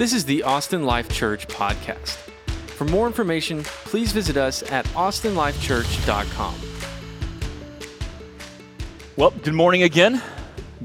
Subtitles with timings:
[0.00, 2.16] This is the Austin Life Church podcast.
[2.78, 6.54] For more information, please visit us at austinlifechurch.com.
[9.18, 10.22] Well, good morning again.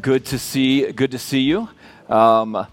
[0.01, 0.91] Good to see.
[0.91, 1.69] Good to see you.
[2.09, 2.67] Um,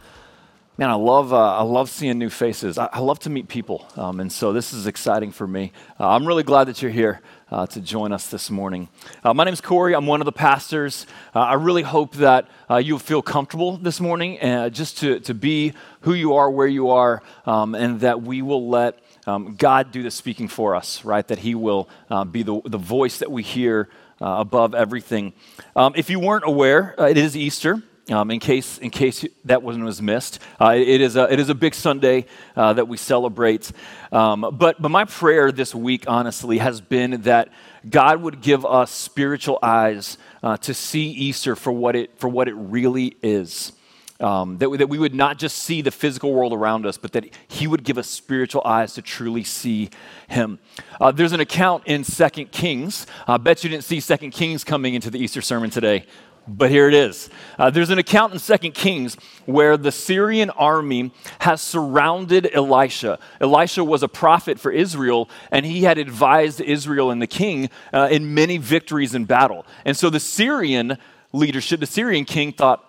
[0.82, 1.32] man, I love.
[1.32, 2.77] Uh, I love seeing new faces.
[2.77, 5.70] I, I love to meet people, um, and so this is exciting for me.
[6.00, 7.20] Uh, I'm really glad that you're here
[7.52, 8.88] uh, to join us this morning.
[9.23, 9.95] Uh, my name is Corey.
[9.95, 11.06] I'm one of the pastors.
[11.37, 14.41] Uh, I really hope that uh, you'll feel comfortable this morning,
[14.73, 18.69] just to to be who you are, where you are, um, and that we will
[18.69, 18.98] let.
[19.24, 21.24] Um, God do the speaking for us, right?
[21.28, 21.88] That He will
[22.33, 23.88] be the, the voice that we hear
[24.20, 25.33] above everything.
[25.77, 27.84] Um, if you weren't aware, it is Easter.
[28.12, 31.48] Um, in case in case that one was missed, uh, it is a it is
[31.48, 33.73] a big Sunday uh, that we celebrate.
[34.11, 37.48] Um, but but my prayer this week, honestly, has been that
[37.88, 42.48] God would give us spiritual eyes uh, to see Easter for what it for what
[42.48, 43.73] it really is.
[44.21, 47.10] Um, that, we, that we would not just see the physical world around us, but
[47.13, 49.91] that He would give us spiritual eyes to truly see
[50.29, 50.60] Him.
[51.01, 53.04] Uh, there's an account in Second Kings.
[53.26, 56.07] I bet you didn't see Second Kings coming into the Easter sermon today,
[56.46, 57.30] but here it is.
[57.59, 63.18] Uh, there's an account in Second Kings where the Syrian army has surrounded Elisha.
[63.40, 68.09] Elisha was a prophet for Israel, and he had advised Israel and the king uh,
[68.10, 69.65] in many victories in battle.
[69.84, 70.98] And so the Syrian
[71.32, 72.84] leadership, the Syrian king, thought,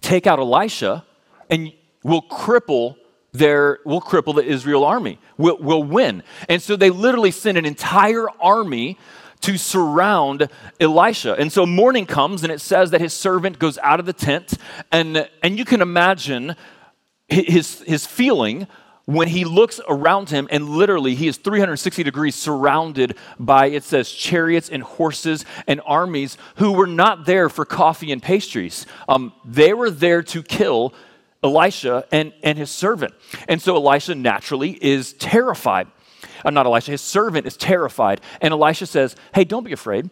[0.00, 1.04] take out Elisha
[1.50, 1.72] and
[2.02, 2.96] we'll cripple
[3.32, 5.18] their we'll cripple the Israel army.
[5.36, 6.22] We'll, we'll win.
[6.48, 8.98] And so they literally sent an entire army
[9.44, 10.48] to surround
[10.80, 11.34] Elisha.
[11.34, 14.54] And so morning comes and it says that his servant goes out of the tent
[14.90, 16.56] and and you can imagine
[17.28, 18.66] his his feeling
[19.04, 24.10] when he looks around him and literally he is 360 degrees surrounded by it says
[24.10, 28.86] chariots and horses and armies who were not there for coffee and pastries.
[29.10, 30.94] Um, they were there to kill
[31.42, 33.12] elisha and, and his servant.
[33.46, 35.88] And so elisha naturally is terrified
[36.44, 40.08] uh, not elisha his servant is terrified and elisha says hey don't be afraid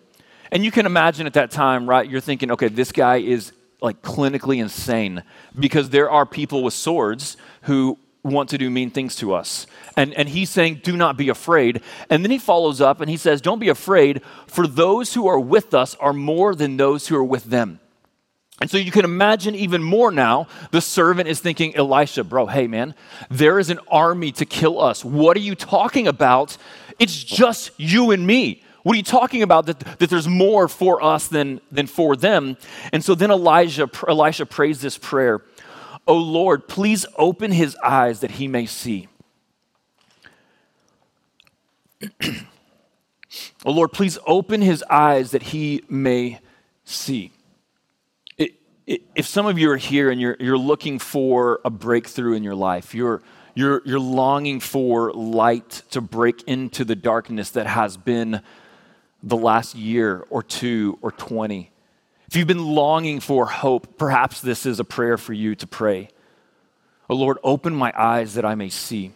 [0.51, 4.01] and you can imagine at that time right you're thinking okay this guy is like
[4.03, 5.23] clinically insane
[5.59, 9.67] because there are people with swords who want to do mean things to us.
[9.97, 11.83] And, and he's saying, Do not be afraid.
[12.09, 15.41] And then he follows up and he says, Don't be afraid, for those who are
[15.41, 17.81] with us are more than those who are with them.
[18.63, 22.69] And so you can imagine even more now, the servant is thinking, Elisha, bro, hey
[22.69, 22.95] man,
[23.29, 25.05] there is an army to kill us.
[25.05, 26.57] What are you talking about?
[27.01, 28.63] It's just you and me.
[28.85, 32.57] What are you talking about that, that there's more for us than, than for them?
[32.93, 35.43] And so then Elijah, Elisha prays this prayer.
[36.07, 39.09] O Lord, please open his eyes that he may see.
[42.23, 46.39] oh Lord, please open his eyes that he may
[46.85, 47.33] see.
[47.42, 47.42] Oh,
[48.87, 52.55] If some of you are here and you're, you're looking for a breakthrough in your
[52.55, 53.23] life, you're,
[53.55, 58.43] you're, you're longing for light to break into the darkness that has been
[59.23, 61.71] the last year or two or 20,
[62.33, 66.09] if you've been longing for hope, perhaps this is a prayer for you to pray.
[67.11, 69.13] Oh Lord, open my eyes that I may see.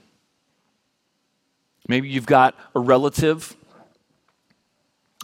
[1.89, 3.57] Maybe you've got a relative,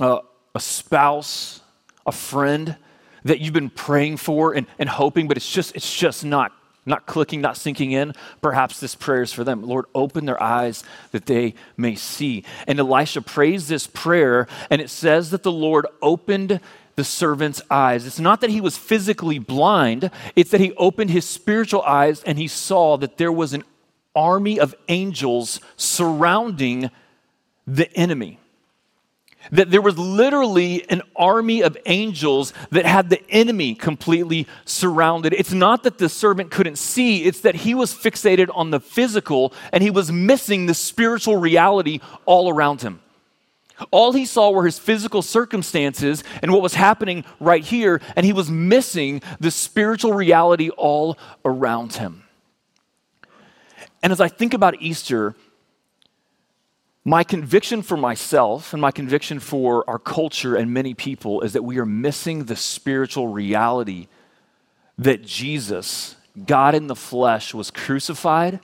[0.01, 0.21] uh,
[0.55, 1.61] a spouse,
[2.07, 2.77] a friend
[3.25, 6.53] that you've been praying for and, and hoping, but it's just, it's just not,
[6.85, 8.13] not clicking, not sinking in.
[8.41, 9.63] Perhaps this prayer is for them.
[9.63, 12.45] Lord, open their eyes that they may see.
[12.67, 16.61] And Elisha prays this prayer, and it says that the Lord opened
[16.97, 18.07] the servant's eyes.
[18.07, 22.39] It's not that he was physically blind, it's that he opened his spiritual eyes and
[22.39, 23.65] he saw that there was an
[24.15, 26.91] army of angels surrounding
[27.67, 28.39] the enemy.
[29.51, 35.33] That there was literally an army of angels that had the enemy completely surrounded.
[35.33, 39.53] It's not that the servant couldn't see, it's that he was fixated on the physical
[39.73, 43.01] and he was missing the spiritual reality all around him.
[43.91, 48.33] All he saw were his physical circumstances and what was happening right here, and he
[48.33, 52.23] was missing the spiritual reality all around him.
[54.03, 55.35] And as I think about Easter,
[57.05, 61.65] my conviction for myself and my conviction for our culture and many people is that
[61.65, 64.07] we are missing the spiritual reality
[64.99, 66.15] that Jesus,
[66.47, 68.61] God in the flesh, was crucified,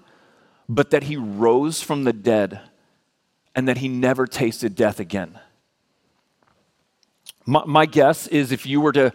[0.69, 2.61] but that he rose from the dead
[3.57, 5.39] and that he never tasted death again.
[7.45, 9.13] My, my, guess is if you were to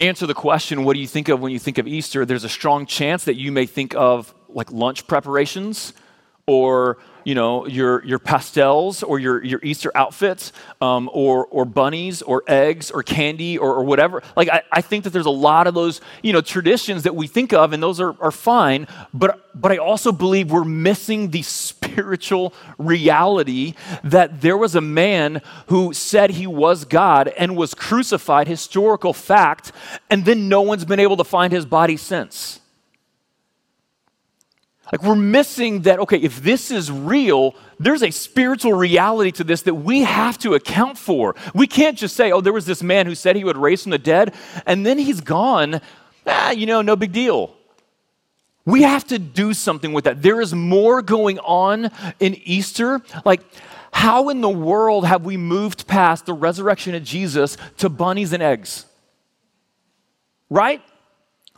[0.00, 2.24] answer the question, what do you think of when you think of Easter?
[2.24, 5.92] There's a strong chance that you may think of like lunch preparations
[6.46, 12.22] or you know, your, your pastels or your, your Easter outfits um, or, or bunnies
[12.22, 14.22] or eggs or candy or, or whatever.
[14.36, 17.26] Like, I, I think that there's a lot of those, you know, traditions that we
[17.26, 18.86] think of, and those are, are fine.
[19.12, 25.40] But, but I also believe we're missing the spiritual reality that there was a man
[25.66, 29.72] who said he was God and was crucified, historical fact,
[30.10, 32.60] and then no one's been able to find his body since.
[34.94, 39.62] Like we're missing that, okay, if this is real, there's a spiritual reality to this
[39.62, 41.34] that we have to account for.
[41.52, 43.90] We can't just say, oh, there was this man who said he would raise from
[43.90, 44.36] the dead,
[44.66, 45.80] and then he's gone.
[46.28, 47.56] Ah, you know, no big deal.
[48.66, 50.22] We have to do something with that.
[50.22, 53.02] There is more going on in Easter.
[53.24, 53.40] Like,
[53.90, 58.44] how in the world have we moved past the resurrection of Jesus to bunnies and
[58.44, 58.86] eggs?
[60.48, 60.82] Right?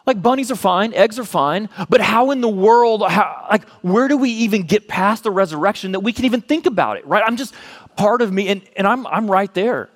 [0.07, 4.07] Like bunnies are fine, eggs are fine, but how in the world, how, like, where
[4.07, 7.25] do we even get past the resurrection that we can even think about it, right?
[7.27, 7.53] I'm just
[7.97, 9.91] part of me, and, and I'm, I'm right there.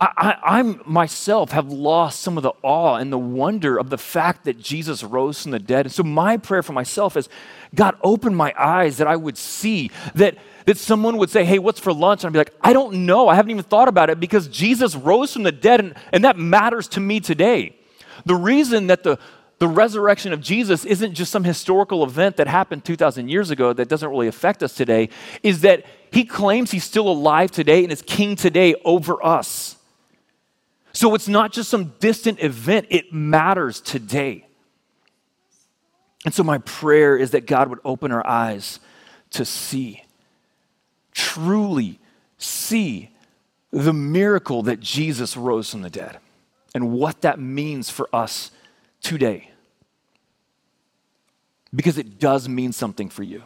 [0.00, 3.98] I, I am myself have lost some of the awe and the wonder of the
[3.98, 5.86] fact that Jesus rose from the dead.
[5.86, 7.28] And so my prayer for myself is,
[7.74, 10.36] God, open my eyes that I would see that
[10.66, 12.22] that someone would say, Hey, what's for lunch?
[12.22, 13.26] And I'd be like, I don't know.
[13.26, 16.36] I haven't even thought about it because Jesus rose from the dead, and, and that
[16.36, 17.74] matters to me today.
[18.26, 19.18] The reason that the,
[19.58, 23.88] the resurrection of Jesus isn't just some historical event that happened 2,000 years ago that
[23.88, 25.08] doesn't really affect us today,
[25.42, 29.76] is that he claims he's still alive today and is king today over us.
[30.92, 34.46] So it's not just some distant event, it matters today.
[36.24, 38.80] And so my prayer is that God would open our eyes
[39.30, 40.04] to see,
[41.12, 41.98] truly
[42.38, 43.10] see
[43.70, 46.18] the miracle that Jesus rose from the dead
[46.74, 48.50] and what that means for us
[49.00, 49.50] today.
[51.74, 53.42] Because it does mean something for you.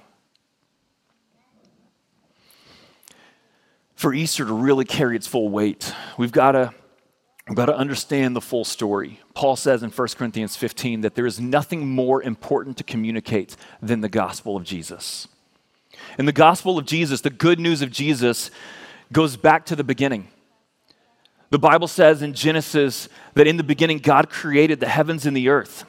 [3.95, 6.75] For Easter to really carry its full weight, we've got to
[7.49, 9.21] We've got to understand the full story.
[9.35, 14.01] Paul says in 1 Corinthians 15 that there is nothing more important to communicate than
[14.01, 15.27] the gospel of Jesus.
[16.19, 18.51] And the gospel of Jesus, the good news of Jesus,
[19.13, 20.29] goes back to the beginning.
[21.53, 25.51] The Bible says in Genesis that in the beginning God created the heavens and the
[25.51, 25.85] earth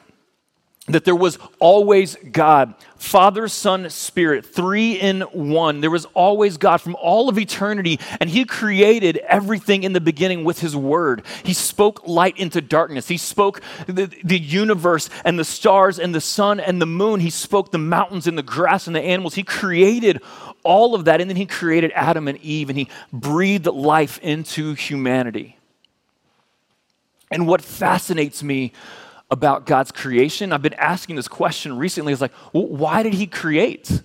[0.88, 5.80] that there was always God, Father, Son, Spirit, three in one.
[5.80, 10.44] There was always God from all of eternity, and He created everything in the beginning
[10.44, 11.22] with His Word.
[11.42, 13.08] He spoke light into darkness.
[13.08, 17.20] He spoke the, the universe and the stars and the sun and the moon.
[17.20, 19.36] He spoke the mountains and the grass and the animals.
[19.36, 20.20] He created
[20.64, 24.74] all of that, and then He created Adam and Eve, and He breathed life into
[24.74, 25.58] humanity.
[27.30, 28.72] And what fascinates me
[29.30, 33.26] about God's creation, I've been asking this question recently is like, well, why did He
[33.26, 34.02] create?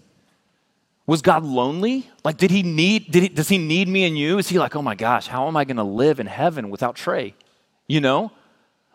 [1.06, 2.09] Was God lonely?
[2.23, 3.12] Like, did He need?
[3.12, 4.38] Did he, does He need me and you?
[4.38, 6.95] Is He like, oh my gosh, how am I going to live in heaven without
[6.95, 7.33] Trey?
[7.88, 8.31] You know,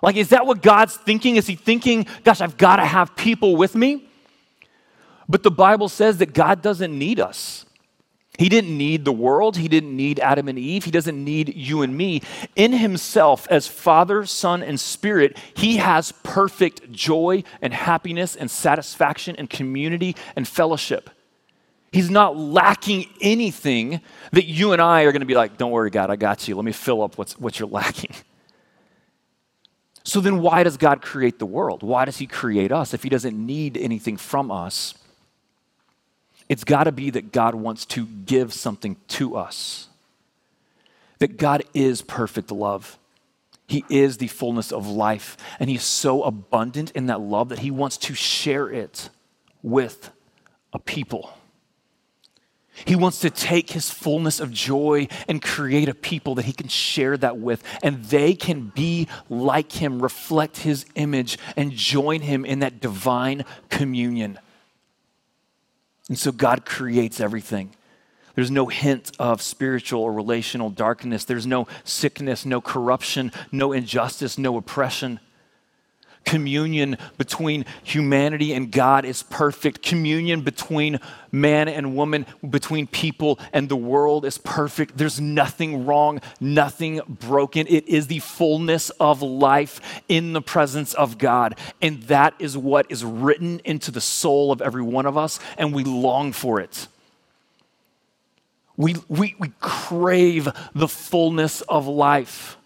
[0.03, 1.37] like, is that what God's thinking?
[1.37, 4.09] Is He thinking, gosh, I've got to have people with me?
[5.29, 7.65] But the Bible says that God doesn't need us.
[8.37, 9.57] He didn't need the world.
[9.57, 10.85] He didn't need Adam and Eve.
[10.85, 12.21] He doesn't need you and me.
[12.57, 19.37] In himself, as Father, Son, and Spirit, he has perfect joy and happiness and satisfaction
[19.37, 21.11] and community and fellowship.
[21.93, 24.01] He's not lacking anything
[24.33, 26.57] that you and I are going to be like, don't worry, God, I got you.
[26.57, 28.11] Let me fill up what's, what you're lacking.
[30.03, 31.85] So then, why does God create the world?
[31.85, 34.95] Why does He create us if He doesn't need anything from us?
[36.49, 39.89] It's got to be that God wants to give something to us.
[41.19, 42.99] That God is perfect love.
[43.67, 45.37] He is the fullness of life.
[45.59, 49.09] And He's so abundant in that love that He wants to share it
[49.63, 50.11] with
[50.73, 51.33] a people.
[52.85, 56.67] He wants to take his fullness of joy and create a people that he can
[56.67, 62.45] share that with, and they can be like him, reflect his image, and join him
[62.45, 64.41] in that divine communion.
[66.09, 67.75] And so God creates everything.
[68.35, 71.25] There's no hint of spiritual or relational darkness.
[71.25, 75.21] There's no sickness, no corruption, no injustice, no oppression.
[76.25, 79.83] Communion between humanity and God is perfect.
[79.83, 80.99] Communion between
[81.31, 84.97] man and woman, between people and the world is perfect.
[84.97, 87.67] There's nothing wrong, nothing broken.
[87.69, 91.59] It is the fullness of life in the presence of God.
[91.83, 95.75] And that is what is written into the soul of every one of us, and
[95.75, 96.89] we long for it.
[98.77, 102.57] We, we, we crave the fullness of life.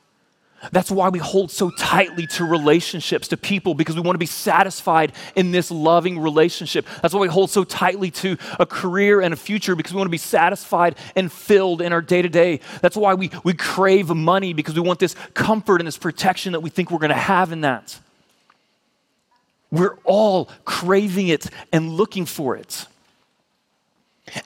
[0.73, 4.27] That's why we hold so tightly to relationships, to people, because we want to be
[4.27, 6.85] satisfied in this loving relationship.
[7.01, 10.09] That's why we hold so tightly to a career and a future, because we want
[10.09, 12.61] to be satisfied and filled in our day to day.
[12.83, 16.61] That's why we, we crave money, because we want this comfort and this protection that
[16.61, 17.99] we think we're going to have in that.
[19.71, 22.87] We're all craving it and looking for it.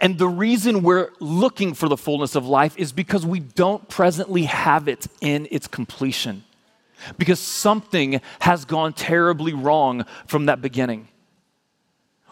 [0.03, 4.43] And the reason we're looking for the fullness of life is because we don't presently
[4.43, 6.43] have it in its completion.
[7.19, 11.07] Because something has gone terribly wrong from that beginning.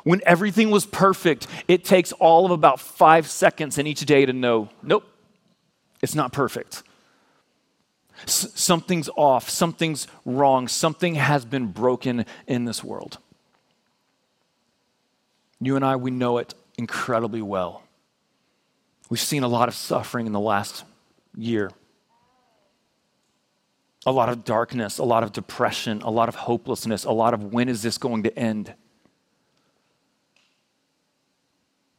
[0.02, 4.32] When everything was perfect, it takes all of about five seconds in each day to
[4.32, 5.04] know nope,
[6.02, 6.82] it's not perfect.
[8.24, 13.18] S- something's off, something's wrong, something has been broken in this world.
[15.60, 17.82] You and I, we know it incredibly well.
[19.10, 20.84] We've seen a lot of suffering in the last
[21.36, 21.70] year.
[24.06, 27.52] A lot of darkness, a lot of depression, a lot of hopelessness, a lot of
[27.52, 28.72] when is this going to end?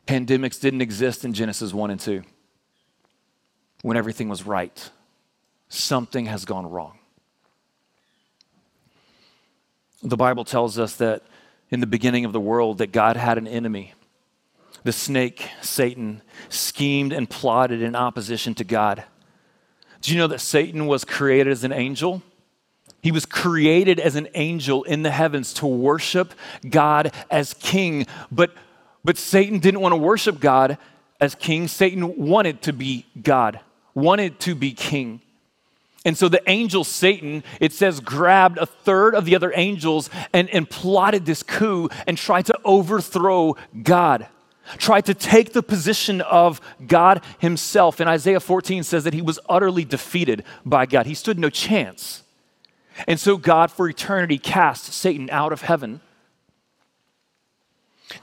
[0.08, 2.24] Pandemics didn't exist in Genesis 1 and 2
[3.84, 4.90] when everything was right.
[5.70, 6.98] Something has gone wrong.
[10.02, 11.22] The Bible tells us that
[11.70, 13.94] in the beginning of the world that God had an enemy
[14.84, 19.04] the snake, Satan, schemed and plotted in opposition to God.
[20.02, 22.24] Do you know that Satan was created as an angel?
[23.02, 26.34] He was created as an angel in the heavens to worship
[26.68, 28.06] God as king.
[28.32, 28.54] But,
[29.04, 30.78] but Satan didn't want to worship God
[31.20, 31.68] as king.
[31.68, 33.60] Satan wanted to be God,
[33.94, 35.22] wanted to be king.
[36.04, 40.50] And so the angel Satan, it says, grabbed a third of the other angels and,
[40.50, 44.28] and plotted this coup and tried to overthrow God
[44.78, 48.00] tried to take the position of God himself.
[48.00, 51.06] And Isaiah 14 says that he was utterly defeated by God.
[51.06, 52.24] He stood no chance.
[53.08, 56.02] And so God, for eternity, cast Satan out of heaven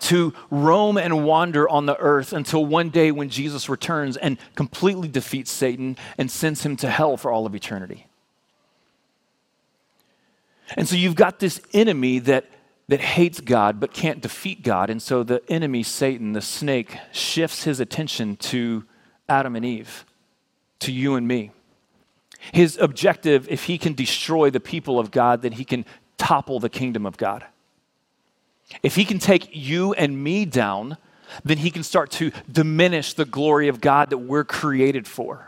[0.00, 5.09] to roam and wander on the earth until one day when Jesus returns and completely
[5.09, 8.07] defeats Satan and sends him to hell for all of eternity.
[10.76, 12.45] And so you've got this enemy that
[12.88, 14.90] that hates God but can't defeat God.
[14.90, 18.85] And so the enemy, Satan, the snake, shifts his attention to
[19.28, 20.07] Adam and Eve,
[20.80, 21.50] to you and me.
[22.52, 25.85] His objective, if he can destroy the people of God, then he can
[26.16, 27.45] topple the kingdom of God.
[28.83, 30.97] If he can take you and me down,
[31.45, 35.48] then he can start to diminish the glory of God that we're created for.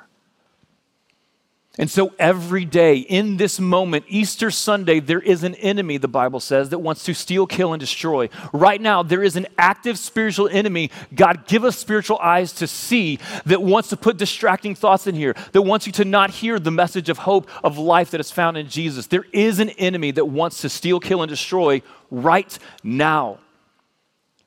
[1.78, 6.40] And so every day in this moment, Easter Sunday, there is an enemy, the Bible
[6.40, 8.28] says, that wants to steal, kill, and destroy.
[8.52, 10.90] Right now, there is an active spiritual enemy.
[11.14, 15.34] God, give us spiritual eyes to see that wants to put distracting thoughts in here,
[15.52, 18.56] that wants you to not hear the message of hope, of life that is found
[18.56, 19.06] in Jesus.
[19.06, 23.38] There is an enemy that wants to steal, kill, and destroy right now.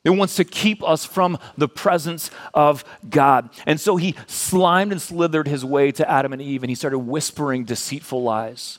[0.04, 3.48] It wants to keep us from the presence of God.
[3.66, 6.98] And so he slimed and slithered his way to Adam and Eve, and he started
[6.98, 8.78] whispering deceitful lies,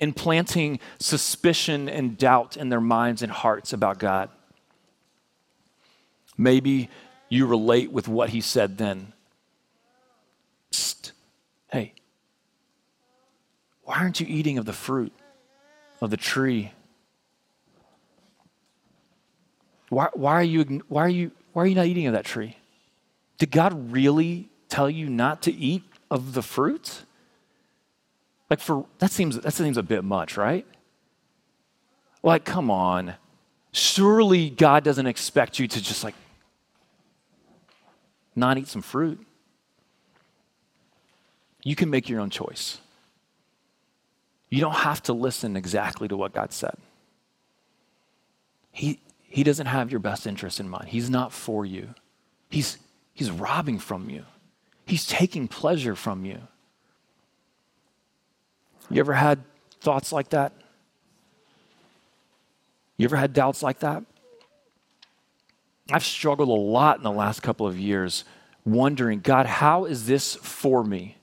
[0.00, 4.30] implanting suspicion and doubt in their minds and hearts about God.
[6.38, 6.88] Maybe
[7.28, 9.12] you relate with what he said then.
[10.72, 11.12] Psst.
[11.70, 11.92] Hey,
[13.82, 15.12] why aren't you eating of the fruit
[16.00, 16.72] of the tree
[19.88, 22.56] why, why, are you, why, are you, why are you not eating of that tree?
[23.38, 27.02] Did God really tell you not to eat of the fruit?
[28.50, 30.66] Like for that seems that seems a bit much, right?
[32.22, 33.14] Like, come on.
[33.72, 36.14] Surely God doesn't expect you to just like
[38.34, 39.24] not eat some fruit.
[41.62, 42.80] You can make your own choice.
[44.48, 46.76] You don't have to listen exactly to what God said.
[48.72, 50.88] He, he doesn't have your best interest in mind.
[50.88, 51.94] He's not for you.
[52.48, 52.78] He's,
[53.12, 54.24] he's robbing from you,
[54.86, 56.40] He's taking pleasure from you.
[58.90, 59.40] You ever had
[59.82, 60.54] thoughts like that?
[62.96, 64.02] You ever had doubts like that?
[65.92, 68.24] I've struggled a lot in the last couple of years
[68.64, 71.18] wondering, God, how is this for me?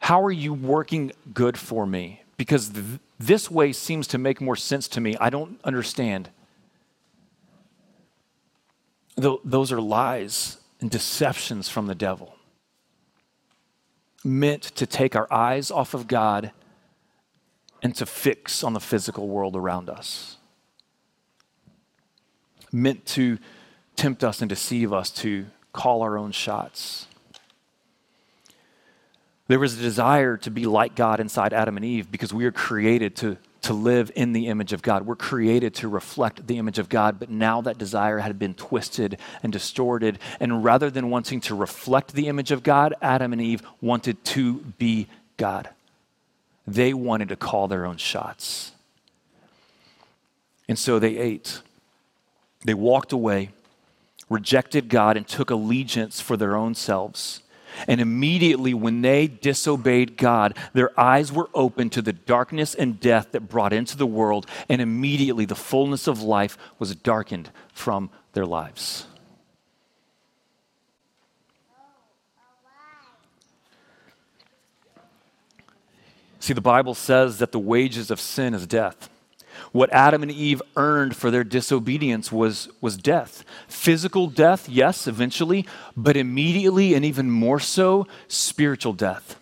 [0.00, 2.22] How are you working good for me?
[2.36, 2.72] Because
[3.20, 5.14] this way seems to make more sense to me.
[5.20, 6.30] I don't understand.
[9.16, 12.34] Those are lies and deceptions from the devil,
[14.24, 16.52] meant to take our eyes off of God
[17.82, 20.38] and to fix on the physical world around us,
[22.72, 23.38] meant to
[23.96, 27.06] tempt us and deceive us to call our own shots.
[29.50, 32.52] There was a desire to be like God inside Adam and Eve because we are
[32.52, 35.06] created to, to live in the image of God.
[35.06, 39.18] We're created to reflect the image of God, but now that desire had been twisted
[39.42, 40.20] and distorted.
[40.38, 44.58] And rather than wanting to reflect the image of God, Adam and Eve wanted to
[44.78, 45.68] be God.
[46.64, 48.70] They wanted to call their own shots.
[50.68, 51.60] And so they ate.
[52.64, 53.50] They walked away,
[54.28, 57.42] rejected God, and took allegiance for their own selves.
[57.86, 63.32] And immediately, when they disobeyed God, their eyes were opened to the darkness and death
[63.32, 68.46] that brought into the world, and immediately the fullness of life was darkened from their
[68.46, 69.06] lives.
[76.38, 79.10] See, the Bible says that the wages of sin is death.
[79.72, 83.44] What Adam and Eve earned for their disobedience was, was death.
[83.68, 89.36] Physical death, yes, eventually, but immediately and even more so, spiritual death.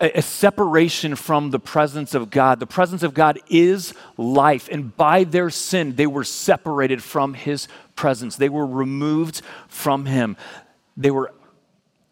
[0.00, 2.58] A, a, separation from the presence of God.
[2.60, 7.68] The presence of God is life, and by their sin, they were separated from His
[7.94, 8.36] presence.
[8.36, 10.36] They were removed from Him.
[10.96, 11.32] They were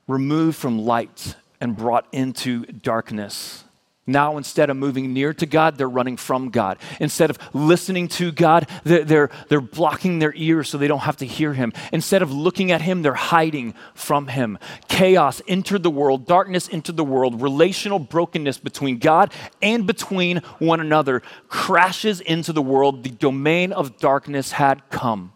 [0.07, 3.65] removed from light and brought into darkness.
[4.05, 6.79] Now, instead of moving near to God, they're running from God.
[6.99, 11.19] Instead of listening to God, they're, they're, they're, blocking their ears so they don't have
[11.19, 11.73] to hear Him.
[11.93, 14.59] Instead of looking at Him, they're hiding from Him.
[14.89, 19.33] Chaos entered the world, darkness entered the world, relational brokenness between God
[19.63, 23.05] and between one another crashes into the world.
[23.05, 25.33] The domain of darkness had come.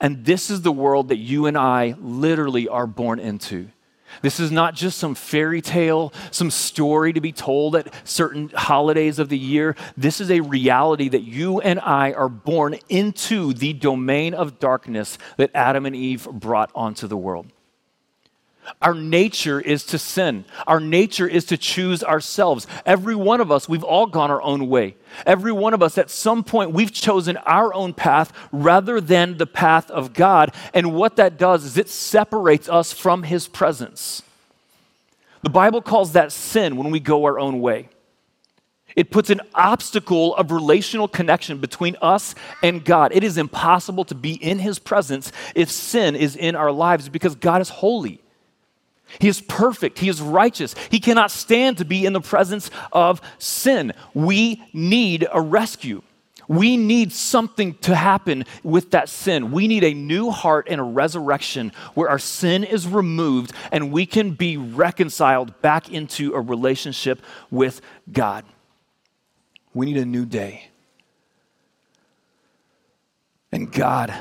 [0.00, 3.70] And this is the world that you and I literally are born into.
[4.22, 9.18] This is not just some fairy tale, some story to be told at certain holidays
[9.18, 9.76] of the year.
[9.96, 15.18] This is a reality that you and I are born into the domain of darkness
[15.36, 17.46] that Adam and Eve brought onto the world.
[18.82, 20.44] Our nature is to sin.
[20.66, 22.66] Our nature is to choose ourselves.
[22.84, 24.96] Every one of us, we've all gone our own way.
[25.24, 29.46] Every one of us, at some point, we've chosen our own path rather than the
[29.46, 30.54] path of God.
[30.74, 34.22] And what that does is it separates us from His presence.
[35.42, 37.88] The Bible calls that sin when we go our own way.
[38.96, 43.12] It puts an obstacle of relational connection between us and God.
[43.14, 47.34] It is impossible to be in His presence if sin is in our lives because
[47.34, 48.22] God is holy.
[49.18, 49.98] He is perfect.
[49.98, 50.74] He is righteous.
[50.90, 53.92] He cannot stand to be in the presence of sin.
[54.14, 56.02] We need a rescue.
[56.48, 59.50] We need something to happen with that sin.
[59.50, 64.06] We need a new heart and a resurrection where our sin is removed and we
[64.06, 67.80] can be reconciled back into a relationship with
[68.12, 68.44] God.
[69.74, 70.68] We need a new day.
[73.50, 74.14] And God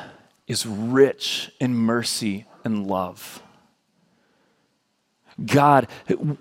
[0.48, 3.41] is rich in mercy and love.
[5.43, 5.88] God,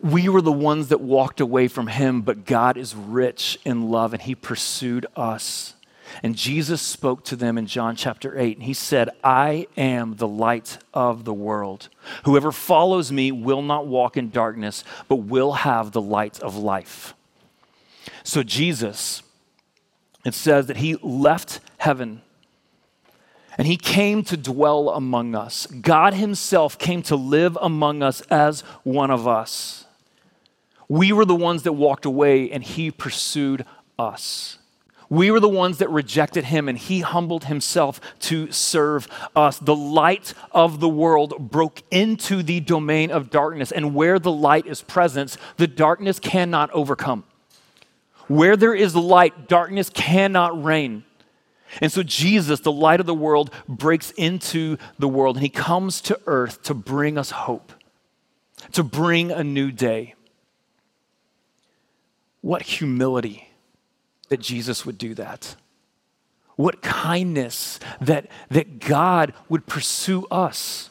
[0.02, 4.12] we were the ones that walked away from him, but God is rich in love
[4.12, 5.74] and he pursued us.
[6.22, 10.28] And Jesus spoke to them in John chapter 8, and he said, I am the
[10.28, 11.88] light of the world.
[12.24, 17.14] Whoever follows me will not walk in darkness, but will have the light of life.
[18.22, 19.22] So, Jesus,
[20.24, 22.22] it says that he left heaven
[23.56, 25.66] and he came to dwell among us.
[25.66, 29.84] God himself came to live among us as one of us.
[30.88, 33.64] We were the ones that walked away, and he pursued
[33.98, 34.58] us.
[35.08, 39.58] We were the ones that rejected him, and he humbled himself to serve us.
[39.58, 44.66] The light of the world broke into the domain of darkness, and where the light
[44.66, 47.24] is present, the darkness cannot overcome.
[48.26, 51.04] Where there is light, darkness cannot reign.
[51.80, 56.00] And so Jesus, the light of the world, breaks into the world and he comes
[56.02, 57.72] to earth to bring us hope,
[58.72, 60.14] to bring a new day.
[62.40, 63.48] What humility
[64.28, 65.56] that Jesus would do that.
[66.56, 70.90] What kindness that, that God would pursue us.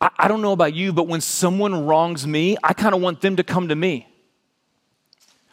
[0.00, 3.20] I, I don't know about you, but when someone wrongs me, I kind of want
[3.20, 4.11] them to come to me.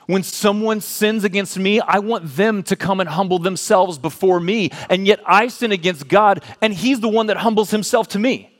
[0.09, 4.71] When someone sins against me, I want them to come and humble themselves before me.
[4.89, 8.51] And yet I sin against God, and He's the one that humbles Himself to me.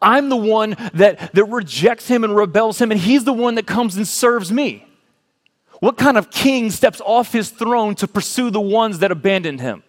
[0.00, 3.68] I'm the one that, that rejects Him and rebels Him, and He's the one that
[3.68, 4.84] comes and serves me.
[5.78, 9.84] What kind of king steps off his throne to pursue the ones that abandoned him?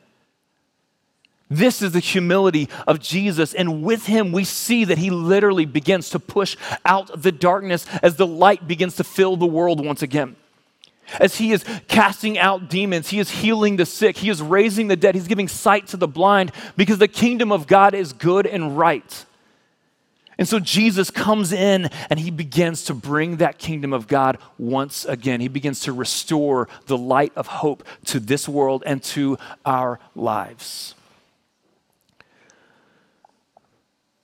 [1.53, 3.53] This is the humility of Jesus.
[3.53, 8.15] And with him, we see that he literally begins to push out the darkness as
[8.15, 10.35] the light begins to fill the world once again.
[11.19, 14.95] As he is casting out demons, he is healing the sick, he is raising the
[14.95, 18.77] dead, he's giving sight to the blind because the kingdom of God is good and
[18.77, 19.25] right.
[20.39, 25.05] And so Jesus comes in and he begins to bring that kingdom of God once
[25.05, 25.39] again.
[25.39, 30.95] He begins to restore the light of hope to this world and to our lives.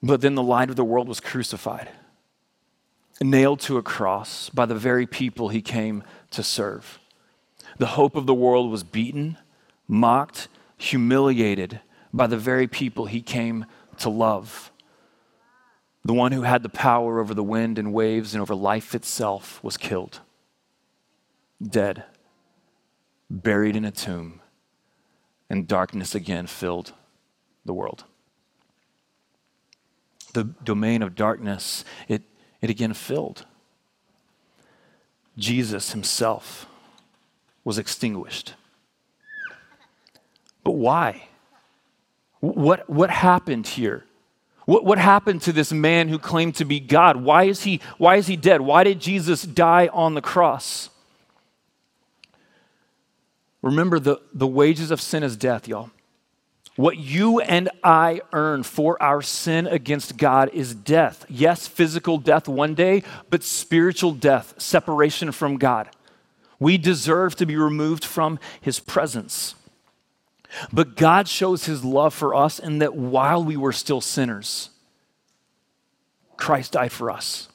[0.02, 1.90] But then the light of the world was crucified,
[3.22, 7.00] nailed to a cross by the very people he came to serve.
[7.78, 9.38] The hope of the world was beaten,
[9.88, 11.82] mocked, humiliated
[12.14, 13.66] by the very people he came
[13.98, 14.72] to love.
[16.06, 19.62] The one who had the power over the wind and waves and over life itself
[19.62, 20.22] was killed,
[21.62, 22.06] dead,
[23.30, 24.42] buried in a tomb,
[25.50, 26.94] and darkness again filled
[27.66, 28.06] the world.
[30.34, 32.24] The domain of darkness, it,
[32.62, 33.46] it again filled.
[35.38, 36.68] Jesus himself
[37.63, 38.54] was extinguished.
[40.63, 41.28] But why?
[42.42, 44.06] What, what happened here?
[44.65, 47.18] What, what happened to this man who claimed to be God?
[47.18, 48.62] Why is, he, why is he dead?
[48.62, 50.89] Why did Jesus die on the cross?
[53.62, 55.89] Remember, the, the wages of sin is death, y'all.
[56.80, 61.26] What you and I earn for our sin against God is death.
[61.28, 65.89] Yes, physical death one day, but spiritual death, separation from God.
[66.58, 69.56] We deserve to be removed from his presence.
[70.72, 74.70] But God shows his love for us in that while we were still sinners,
[76.38, 77.49] Christ died for us.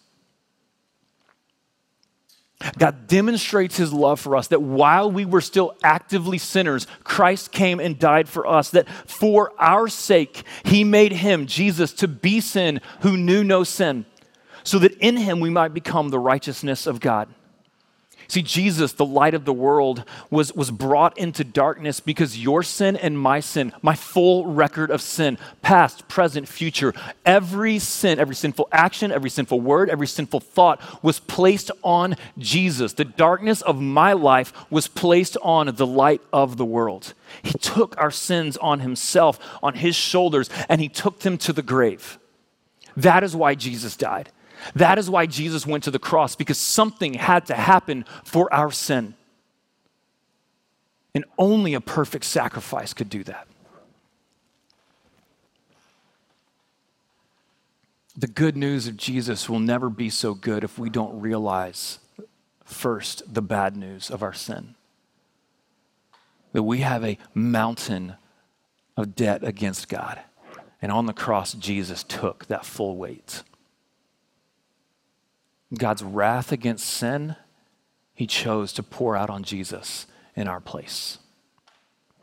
[2.79, 7.81] God demonstrates his love for us that while we were still actively sinners, Christ came
[7.81, 8.70] and died for us.
[8.70, 14.07] That for our sake, he made him, Jesus, to be sin who knew no sin,
[14.62, 17.29] so that in him we might become the righteousness of God.
[18.29, 22.97] See, Jesus, the light of the world, was, was brought into darkness because your sin
[22.97, 26.95] and my sin, my full record of sin, past, present, future,
[27.27, 32.95] every sin, every sinful action, every sinful word, every sinful thought was placed on Jesus.
[32.95, 37.15] The darkness of my life was placed on the light of the world.
[37.43, 41.63] He took our sins on himself, on his shoulders, and he took them to the
[41.63, 42.19] grave.
[42.97, 44.31] That is why Jesus died.
[44.74, 48.70] That is why Jesus went to the cross, because something had to happen for our
[48.70, 49.14] sin.
[51.14, 53.46] And only a perfect sacrifice could do that.
[58.16, 61.98] The good news of Jesus will never be so good if we don't realize
[62.64, 64.77] first the bad news of our sin.
[66.53, 68.14] That we have a mountain
[68.96, 70.20] of debt against God.
[70.81, 73.42] And on the cross, Jesus took that full weight.
[75.75, 77.37] God's wrath against sin,
[78.15, 80.07] he chose to pour out on Jesus
[80.37, 81.19] in our place.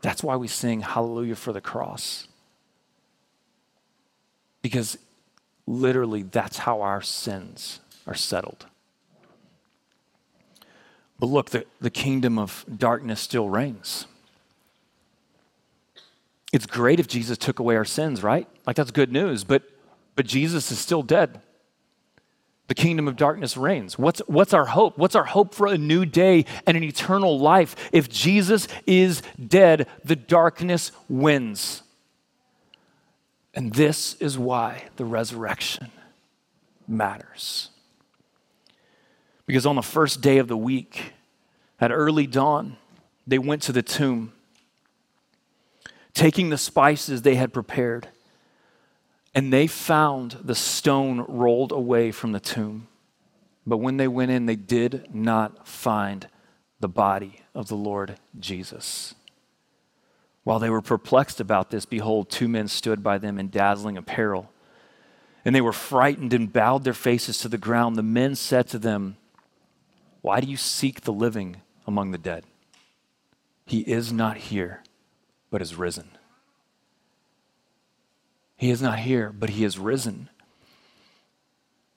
[0.00, 2.28] That's why we sing Hallelujah for the cross.
[4.62, 4.98] Because
[5.66, 8.66] literally, that's how our sins are settled.
[11.18, 14.06] But look, the, the kingdom of darkness still reigns.
[16.52, 18.48] It's great if Jesus took away our sins, right?
[18.66, 19.62] Like that's good news, but
[20.14, 21.40] but Jesus is still dead
[22.72, 23.98] the kingdom of darkness reigns.
[23.98, 24.96] What's, what's our hope?
[24.96, 27.76] What's our hope for a new day and an eternal life?
[27.92, 31.82] If Jesus is dead, the darkness wins.
[33.52, 35.90] And this is why the resurrection
[36.88, 37.68] matters.
[39.44, 41.12] Because on the first day of the week,
[41.78, 42.78] at early dawn,
[43.26, 44.32] they went to the tomb,
[46.14, 48.08] taking the spices they had prepared
[49.34, 52.88] and they found the stone rolled away from the tomb.
[53.66, 56.26] But when they went in, they did not find
[56.80, 59.14] the body of the Lord Jesus.
[60.44, 64.50] While they were perplexed about this, behold, two men stood by them in dazzling apparel.
[65.44, 67.96] And they were frightened and bowed their faces to the ground.
[67.96, 69.16] The men said to them,
[70.20, 72.44] Why do you seek the living among the dead?
[73.66, 74.82] He is not here,
[75.50, 76.10] but is risen.
[78.62, 80.28] He is not here, but he is risen.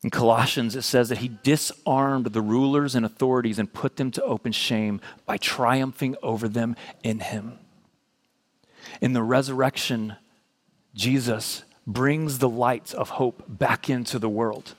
[0.02, 4.24] In Colossians, it says that he disarmed the rulers and authorities and put them to
[4.24, 7.60] open shame by triumphing over them in him.
[9.00, 10.16] In the resurrection,
[10.96, 14.74] Jesus brings the light of hope back into the world.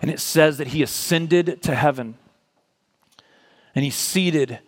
[0.00, 2.14] And it says that he ascended to heaven
[3.74, 4.60] and he's seated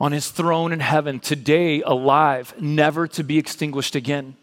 [0.00, 4.36] on his throne in heaven, today alive, never to be extinguished again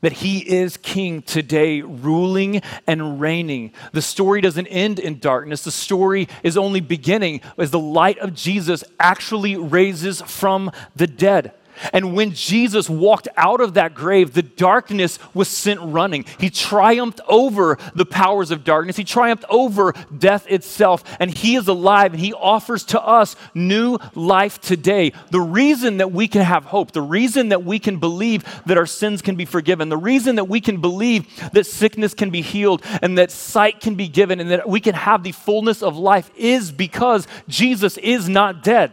[0.00, 3.72] that he is king today, ruling and reigning.
[3.92, 5.64] The story doesn't end in darkness.
[5.64, 11.52] The story is only beginning as the light of Jesus actually raises from the dead.
[11.92, 16.24] And when Jesus walked out of that grave, the darkness was sent running.
[16.38, 18.96] He triumphed over the powers of darkness.
[18.96, 21.04] He triumphed over death itself.
[21.20, 25.12] And He is alive and He offers to us new life today.
[25.30, 28.86] The reason that we can have hope, the reason that we can believe that our
[28.86, 32.82] sins can be forgiven, the reason that we can believe that sickness can be healed
[33.02, 36.30] and that sight can be given and that we can have the fullness of life
[36.36, 38.92] is because Jesus is not dead.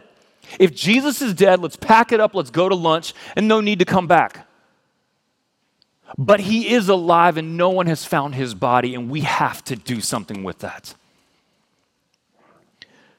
[0.58, 3.78] If Jesus is dead, let's pack it up, let's go to lunch, and no need
[3.80, 4.46] to come back.
[6.16, 9.76] But he is alive, and no one has found his body, and we have to
[9.76, 10.94] do something with that.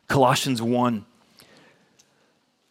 [0.07, 1.05] Colossians 1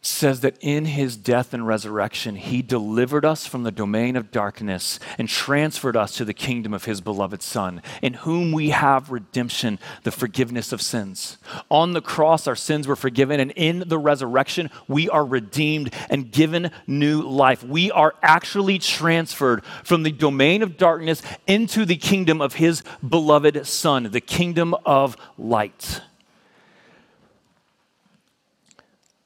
[0.05, 4.99] says that in his death and resurrection, he delivered us from the domain of darkness
[5.17, 9.79] and transferred us to the kingdom of his beloved Son, in whom we have redemption,
[10.03, 11.37] the forgiveness of sins.
[11.69, 16.31] On the cross, our sins were forgiven, and in the resurrection, we are redeemed and
[16.31, 17.63] given new life.
[17.63, 23.65] We are actually transferred from the domain of darkness into the kingdom of his beloved
[23.65, 26.01] Son, the kingdom of light.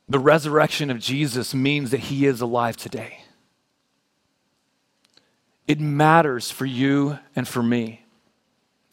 [0.10, 3.20] The resurrection of Jesus means that he is alive today.
[5.68, 8.06] It matters for you and for me.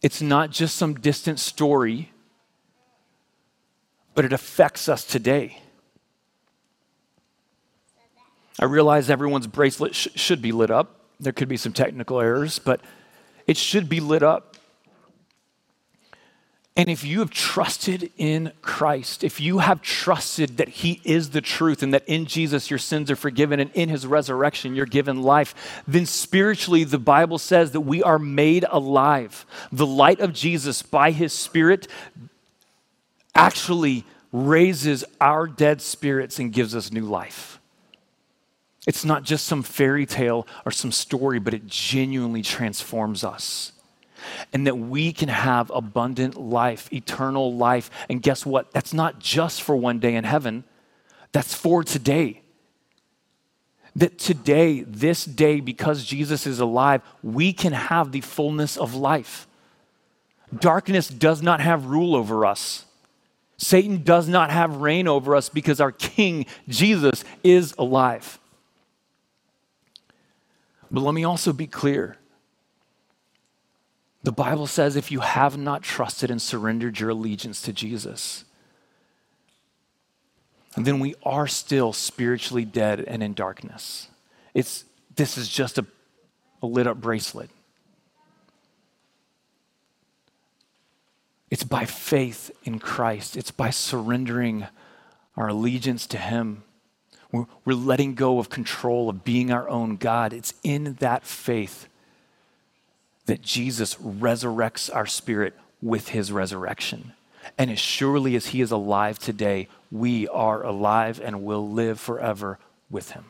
[0.03, 2.13] It's not just some distant story,
[4.15, 5.63] but it affects us today.
[8.61, 11.01] I realize everyone's bracelet sh- should be lit up.
[11.19, 12.83] There could be some technical errors, but
[13.47, 14.56] it should be lit up.
[16.77, 21.41] And if you have trusted in Christ, if you have trusted that He is the
[21.41, 25.23] truth and that in Jesus your sins are forgiven and in His resurrection you're given
[25.23, 29.47] life, then spiritually the Bible says that we are made alive.
[29.73, 31.89] The light of Jesus by His Spirit
[33.35, 37.59] actually raises our dead spirits and gives us new life.
[38.87, 43.73] It's not just some fairy tale or some story, but it genuinely transforms us
[44.53, 47.91] and that we can have abundant life, eternal life.
[48.09, 48.73] And guess what?
[48.73, 50.65] That's not just for one day in heaven,
[51.33, 52.43] that's for today.
[53.95, 59.47] That today, this day, because Jesus is alive, we can have the fullness of life.
[60.55, 62.85] Darkness does not have rule over us.
[63.59, 68.39] Satan does not have reign over us because our King, Jesus, is alive.
[70.91, 72.17] But let me also be clear
[74.27, 78.45] the Bible says if you have not trusted and surrendered your allegiance to Jesus,
[80.77, 84.09] then we are still spiritually dead and in darkness.
[84.53, 84.85] It's,
[85.15, 85.87] this is just a,
[86.61, 87.51] a lit up bracelet.
[91.49, 94.67] It's by faith in Christ, it's by surrendering
[95.37, 96.65] our allegiance to Him.
[97.31, 100.33] We're, we're letting go of control of being our own God.
[100.33, 101.87] It's in that faith
[103.27, 107.13] that Jesus resurrects our spirit with his resurrection.
[107.59, 112.59] And as surely as he is alive today, we are alive and will live forever
[112.91, 113.27] with him.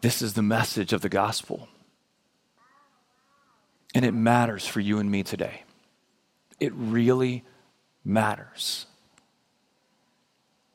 [0.00, 1.68] This is the message of the gospel.
[3.94, 5.62] And it matters for you and me today.
[6.58, 7.44] It really
[8.04, 8.86] matters.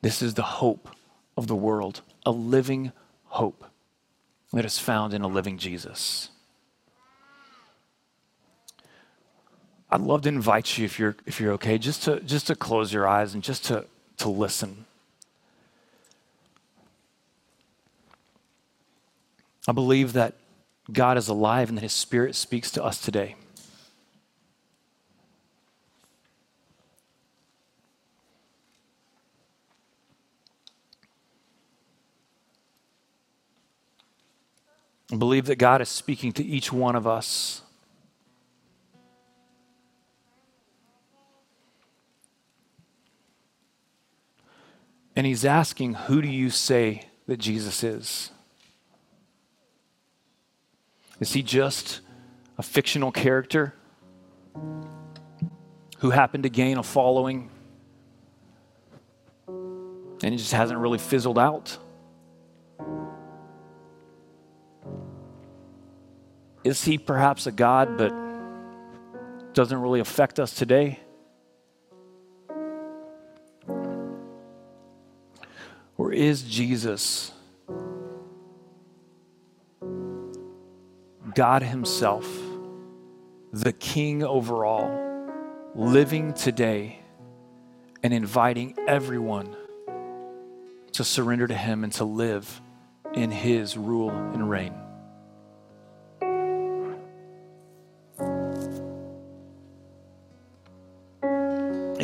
[0.01, 0.89] This is the hope
[1.37, 2.91] of the world, a living
[3.25, 3.65] hope
[4.55, 6.29] that is found in a living Jesus.
[9.91, 12.93] I'd love to invite you, if you're, if you're okay, just to, just to close
[12.93, 13.85] your eyes and just to,
[14.17, 14.85] to listen.
[19.67, 20.35] I believe that
[20.91, 23.35] God is alive and that His Spirit speaks to us today.
[35.19, 37.61] Believe that God is speaking to each one of us.
[45.15, 48.31] And he's asking, Who do you say that Jesus is?
[51.19, 52.01] Is he just
[52.57, 53.73] a fictional character
[55.99, 57.49] who happened to gain a following
[59.47, 61.77] and he just hasn't really fizzled out?
[66.65, 68.11] Is he perhaps a God but
[69.53, 70.99] doesn't really affect us today?
[75.95, 77.31] Or is Jesus
[81.35, 82.27] God Himself,
[83.51, 85.29] the King over all,
[85.75, 86.99] living today
[88.01, 89.55] and inviting everyone
[90.93, 92.61] to surrender to Him and to live
[93.13, 94.73] in His rule and reign.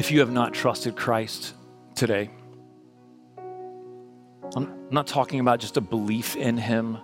[0.02, 1.54] If you have not trusted Christ
[1.94, 2.32] today,
[4.56, 6.98] I'm not talking about just a belief in Him,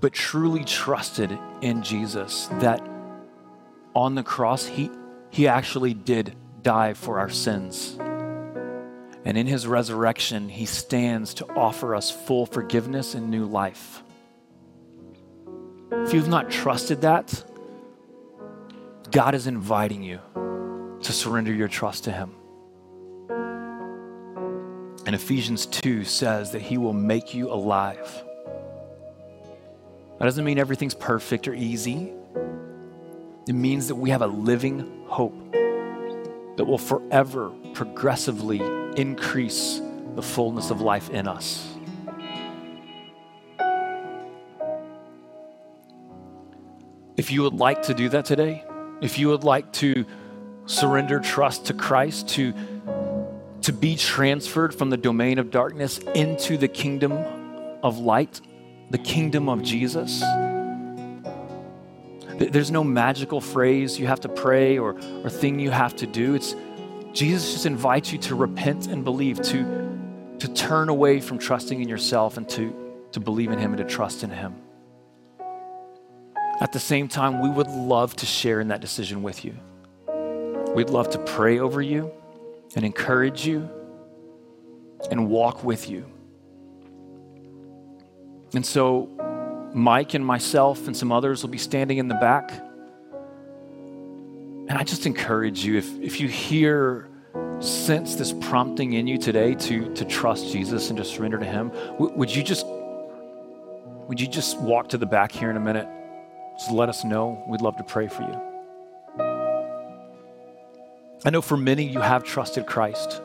[0.00, 2.84] but truly trusted in Jesus that
[3.94, 4.90] on the cross, He,
[5.30, 7.96] he actually did die for our sins.
[9.24, 14.02] And in his resurrection, he stands to offer us full forgiveness and new life.
[15.92, 17.44] If you've not trusted that,
[19.12, 20.18] God is inviting you
[21.04, 22.34] to surrender your trust to him.
[25.06, 28.24] And Ephesians 2 says that he will make you alive.
[30.18, 32.12] That doesn't mean everything's perfect or easy.
[33.46, 35.34] It means that we have a living hope
[36.56, 38.60] that will forever progressively
[38.96, 39.82] increase
[40.14, 41.68] the fullness of life in us.
[47.16, 48.64] If you would like to do that today,
[49.02, 50.06] if you would like to
[50.66, 52.52] surrender trust to Christ, to,
[53.62, 57.12] to be transferred from the domain of darkness into the kingdom
[57.82, 58.40] of light,
[58.90, 60.22] the kingdom of Jesus,
[62.36, 66.34] there's no magical phrase you have to pray or, or thing you have to do.
[66.34, 66.56] It's
[67.12, 71.88] Jesus just invites you to repent and believe, to, to turn away from trusting in
[71.88, 72.74] yourself and to,
[73.12, 74.56] to believe in Him and to trust in Him.
[76.60, 79.54] At the same time, we would love to share in that decision with you.
[80.74, 82.10] We'd love to pray over you
[82.74, 83.68] and encourage you
[85.10, 86.06] and walk with you.
[88.54, 89.08] And so,
[89.72, 92.50] Mike and myself and some others will be standing in the back.
[94.68, 97.08] And I just encourage you, if, if you hear,
[97.60, 101.68] sense this prompting in you today to, to trust Jesus and to surrender to Him,
[101.98, 102.66] w- would you just
[104.06, 105.88] would you just walk to the back here in a minute?
[106.58, 107.42] Just let us know.
[107.48, 108.53] We'd love to pray for you.
[111.26, 113.22] I know for many you have trusted Christ.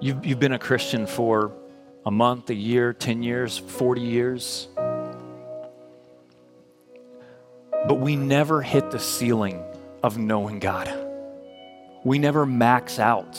[0.00, 1.52] You've, you've been a Christian for
[2.06, 4.68] a month, a year, 10 years, 40 years.
[7.86, 9.62] But we never hit the ceiling
[10.02, 10.90] of knowing God.
[12.04, 13.38] We never max out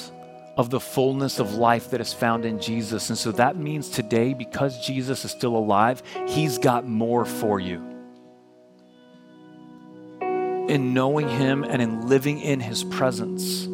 [0.55, 3.09] of the fullness of life that is found in Jesus.
[3.09, 7.92] And so that means today, because Jesus is still alive, He's got more for you.
[10.67, 13.67] In knowing Him and in living in His presence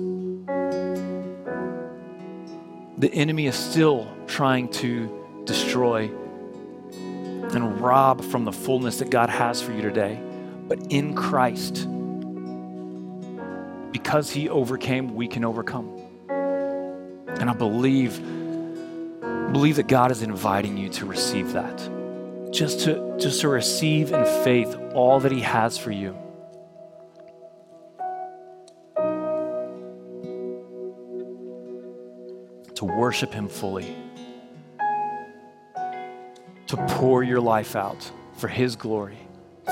[2.99, 5.09] the enemy is still trying to
[5.45, 6.11] destroy
[6.91, 10.19] and rob from the fullness that God has for you today.
[10.67, 11.87] But in Christ,
[13.93, 15.97] because he overcame, we can overcome.
[16.29, 18.21] And I believe
[19.53, 21.77] believe that God is inviting you to receive that.
[22.51, 26.17] Just to just to receive in faith all that he has for you.
[32.79, 33.93] To worship Him fully,
[36.65, 39.17] to pour your life out for His glory,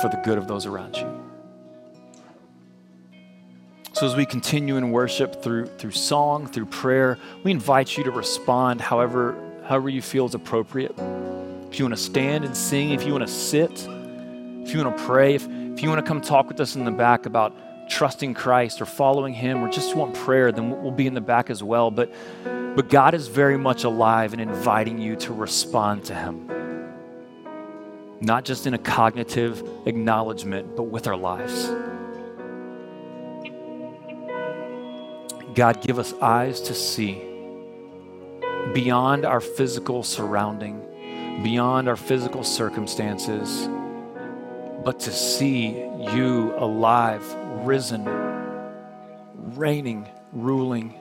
[0.02, 1.24] for the good of those around you.
[3.94, 8.12] So, as we continue in worship through, through song, through prayer, we invite you to
[8.12, 10.92] respond however, however you feel is appropriate.
[11.72, 14.98] If you want to stand and sing, if you want to sit, if you want
[14.98, 17.56] to pray, if, if you want to come talk with us in the back about
[17.90, 21.50] trusting Christ or following Him or just want prayer, then we'll be in the back
[21.50, 21.90] as well.
[21.90, 22.14] But,
[22.78, 26.48] but God is very much alive and inviting you to respond to Him.
[28.22, 31.72] Not just in a cognitive acknowledgement, but with our lives.
[35.56, 37.16] God, give us eyes to see
[38.76, 43.68] beyond our physical surrounding, beyond our physical circumstances,
[44.86, 45.70] but to see
[46.14, 47.26] you alive,
[47.66, 48.06] risen,
[49.34, 50.94] reigning, ruling.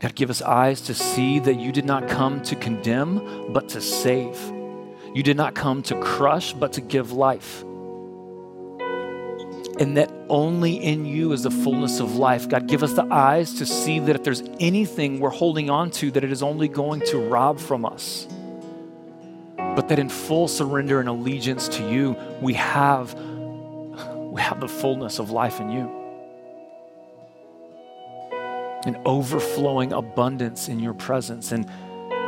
[0.00, 3.80] God, give us eyes to see that you did not come to condemn, but to
[3.80, 4.38] save.
[5.14, 7.62] You did not come to crush, but to give life.
[9.78, 12.48] And that only in you is the fullness of life.
[12.48, 16.10] God, give us the eyes to see that if there's anything we're holding on to,
[16.10, 18.26] that it is only going to rob from us
[19.74, 25.18] but that in full surrender and allegiance to you, we have, we have the fullness
[25.18, 25.99] of life in you.
[28.84, 31.52] An overflowing abundance in your presence.
[31.52, 31.68] And,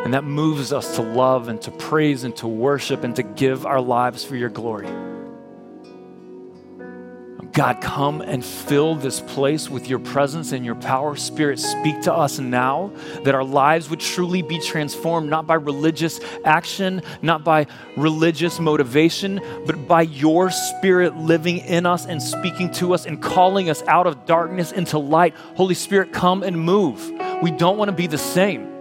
[0.04, 3.66] and that moves us to love and to praise and to worship and to give
[3.66, 5.11] our lives for your glory.
[7.52, 11.16] God, come and fill this place with your presence and your power.
[11.16, 12.92] Spirit, speak to us now
[13.24, 19.38] that our lives would truly be transformed, not by religious action, not by religious motivation,
[19.66, 24.06] but by your Spirit living in us and speaking to us and calling us out
[24.06, 25.34] of darkness into light.
[25.54, 27.12] Holy Spirit, come and move.
[27.42, 28.71] We don't want to be the same.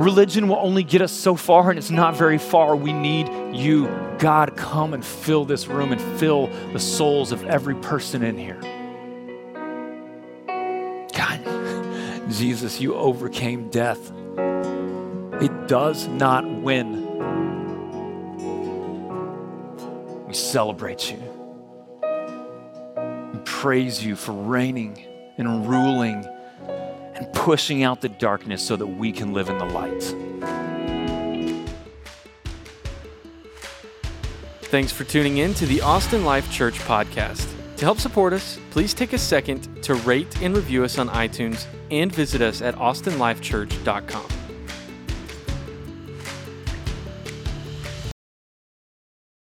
[0.00, 2.74] Religion will only get us so far, and it's not very far.
[2.74, 3.86] We need you.
[4.18, 8.58] God, come and fill this room and fill the souls of every person in here.
[11.14, 14.10] God, Jesus, you overcame death.
[15.42, 17.06] It does not win.
[20.26, 21.18] We celebrate you.
[23.34, 25.04] We praise you for reigning
[25.36, 26.24] and ruling
[27.20, 30.02] and pushing out the darkness so that we can live in the light.
[34.62, 37.46] Thanks for tuning in to the Austin Life Church podcast.
[37.76, 41.66] To help support us, please take a second to rate and review us on iTunes
[41.90, 44.39] and visit us at austinlifechurch.com.